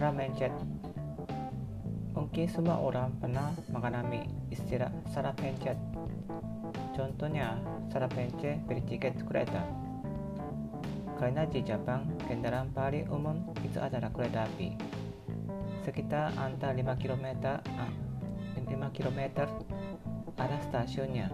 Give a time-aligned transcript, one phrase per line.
[0.00, 0.48] salah mencet.
[2.16, 5.76] Mungkin semua orang pernah mengalami istilah salah pencet.
[6.96, 7.60] Contohnya,
[7.92, 9.60] salah pencet beli tiket kereta.
[11.20, 14.72] Karena di Jepang, kendaraan paling umum itu adalah kereta api.
[15.84, 17.60] Sekitar antara 5 km,
[18.56, 19.20] 5 km
[20.40, 21.28] ada stasiunnya.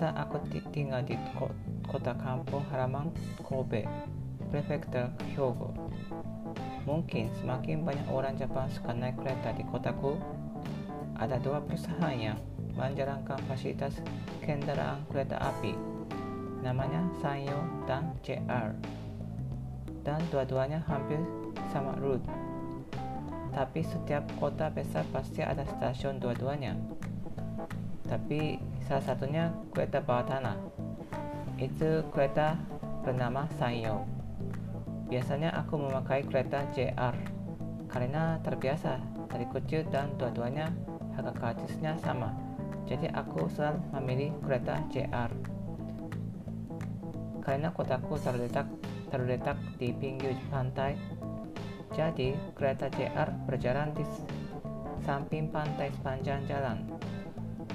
[0.00, 0.40] Saat aku
[0.72, 1.20] tinggal di
[1.84, 3.12] kota kampung halaman
[3.44, 3.84] Kobe,
[4.50, 5.70] prefektur Hyogo.
[6.84, 10.18] Mungkin semakin banyak orang Jepang suka naik kereta di kotaku.
[11.16, 12.38] Ada dua perusahaan yang
[12.74, 14.02] menjalankan fasilitas
[14.42, 15.76] kendaraan kereta api.
[16.60, 17.56] Namanya Sanyo
[17.88, 18.76] dan JR
[20.04, 21.20] dan dua-duanya hampir
[21.70, 22.24] sama rute.
[23.50, 26.78] Tapi setiap kota besar pasti ada stasiun dua-duanya.
[28.06, 30.58] Tapi salah satunya kereta bawah tanah.
[31.60, 32.56] Itu kereta
[33.04, 34.19] bernama Sanyo.
[35.10, 37.12] Biasanya aku memakai kereta JR
[37.90, 40.70] karena terbiasa dari kecil dan dua-duanya
[41.18, 42.30] harga gratisnya sama.
[42.86, 45.30] Jadi aku selalu memilih kereta JR.
[47.42, 48.70] Karena kotaku terletak
[49.10, 50.94] terletak di pinggir pantai.
[51.90, 54.06] Jadi, kereta JR berjalan di
[55.02, 56.86] samping pantai sepanjang jalan.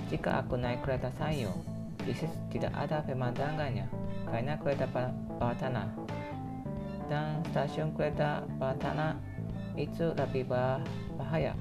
[0.07, 1.51] Jika aku naik kereta sayo,
[1.99, 2.15] di
[2.47, 3.91] tidak ada pemandangannya
[4.31, 6.04] karena kereta bawah tanah.
[7.05, 9.13] Dan stasiun kereta bawah tanah
[9.77, 11.53] itu lebih bahaya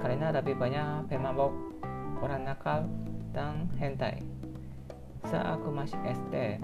[0.00, 1.52] karena lebih banyak pemabok,
[2.20, 2.88] orang nakal,
[3.32, 4.24] dan hentai.
[5.28, 6.58] Saat aku masih SD,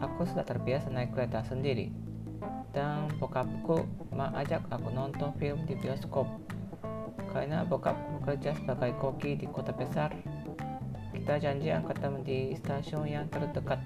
[0.00, 1.92] aku sudah terbiasa naik kereta sendiri.
[2.70, 3.84] Dan bokapku
[4.14, 6.26] mengajak aku nonton film di bioskop.
[7.30, 10.10] Karena bokap bekerja sebagai koki di kota besar,
[11.14, 13.78] kita janjian ketemu di stasiun yang terdekat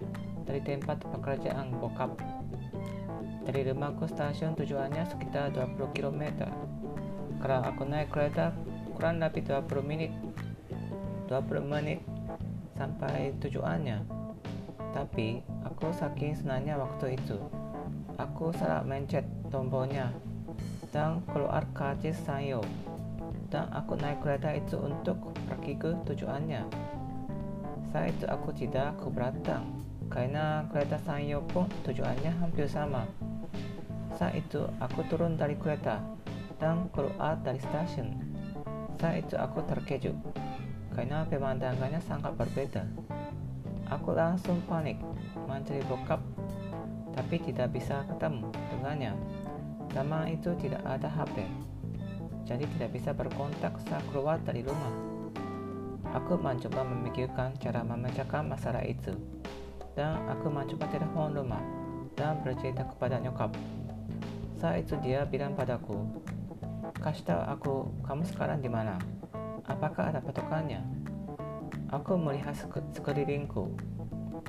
[0.47, 2.17] dari tempat pekerjaan bokap.
[3.45, 6.49] Dari rumahku stasiun tujuannya sekitar 20 km.
[7.45, 8.57] Kalau aku naik kereta
[8.97, 10.13] kurang lebih 20 menit
[11.29, 12.01] 20 menit
[12.77, 14.05] sampai tujuannya.
[14.93, 17.41] Tapi aku saking senangnya waktu itu.
[18.21, 20.15] Aku salah mencet tombolnya
[20.95, 22.63] dan keluar karcis sayo.
[23.51, 25.19] Dan aku naik kereta itu untuk
[25.51, 26.63] pergi ke tujuannya.
[27.91, 29.63] Saat itu aku tidak keberatan
[30.11, 33.03] karena kereta sayo pun tujuannya hampir sama.
[34.15, 35.99] Saat itu aku turun dari kereta
[36.63, 38.15] dan keluar dari stasiun.
[39.03, 40.15] Saat itu aku terkejut
[40.95, 42.87] karena pemandangannya sangat berbeda.
[43.91, 44.97] Aku langsung panik
[45.45, 46.23] mencari bokap,
[47.13, 49.13] tapi tidak bisa ketemu dengannya.
[49.93, 51.47] Lama itu tidak ada HP,
[52.49, 54.95] jadi tidak bisa berkontak saat keluar dari rumah.
[56.15, 59.13] Aku mencoba memikirkan cara memecahkan masalah itu,
[59.99, 61.63] dan aku mencoba telepon rumah
[62.15, 63.51] dan bercerita kepada nyokap.
[64.55, 66.07] Saat itu dia bilang padaku,
[67.03, 67.75] kasih tahu aku
[68.07, 68.97] kamu sekarang di mana?
[69.67, 70.81] Apakah ada patokannya?
[71.91, 72.55] Aku melihat
[72.95, 73.75] sekelilingku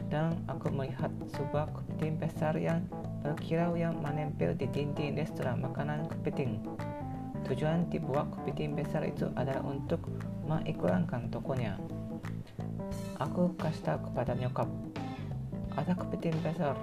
[0.10, 2.86] dan aku melihat sebuah kepiting besar yang
[3.26, 6.62] berkilau yang menempel di dinding restoran makanan kepiting.
[7.46, 10.02] Tujuan dibuat kepiting besar itu adalah untuk
[10.46, 11.78] mengiklankan tokonya.
[13.18, 14.70] Aku kasih tahu kepada nyokap,
[15.74, 16.78] ada kepiting besar.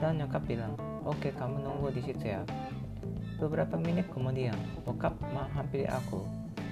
[0.00, 0.74] Dan nyokap bilang,
[1.06, 2.42] oke kamu nunggu di situ ya.
[3.38, 4.54] Beberapa menit kemudian,
[4.86, 6.22] bokap menghampiri aku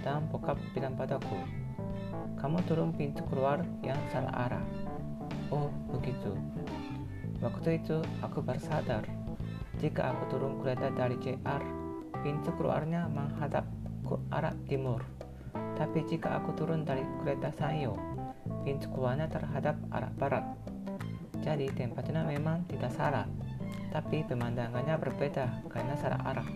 [0.07, 1.39] dan bokap bilang padaku,
[2.39, 4.65] kamu turun pintu keluar yang salah arah.
[5.51, 6.31] Oh, begitu.
[7.43, 9.03] Waktu itu aku bersadar
[9.81, 11.62] jika aku turun kereta dari JR,
[12.21, 13.65] pintu keluarnya menghadap
[14.05, 15.01] ke arah timur.
[15.73, 17.97] Tapi jika aku turun dari kereta Sanyo,
[18.61, 20.45] pintu keluarnya terhadap arah barat.
[21.41, 23.25] Jadi tempatnya memang tidak salah,
[23.91, 26.49] tapi pemandangannya berbeda karena salah arah.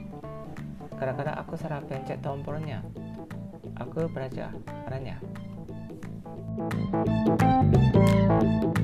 [0.94, 2.82] Gara-gara aku salah pencet tombolnya,
[3.78, 4.54] aku belajar
[4.86, 5.18] arahnya.
[6.54, 6.78] Thank
[8.78, 8.83] you.